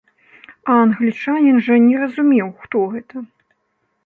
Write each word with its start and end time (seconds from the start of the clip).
А 0.71 0.77
англічанін 0.85 1.59
жа 1.67 1.77
не 1.87 1.95
разумеў, 2.05 2.47
хто 2.63 2.77
гэта. 2.97 3.25